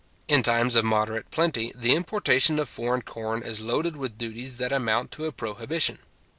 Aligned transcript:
In 0.27 0.41
times 0.41 0.73
of 0.73 0.83
moderate 0.83 1.29
plenty, 1.29 1.71
the 1.75 1.93
importation 1.93 2.57
of 2.57 2.67
foreign 2.67 3.03
corn 3.03 3.43
is 3.43 3.61
loaded 3.61 3.95
with 3.95 4.17
duties 4.17 4.57
that 4.57 4.71
amount 4.71 5.11
to 5.11 5.25
a 5.25 5.31
prohibition. 5.31 5.99